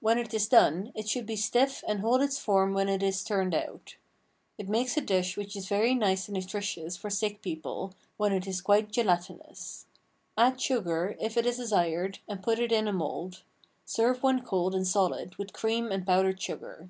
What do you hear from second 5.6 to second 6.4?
very nice and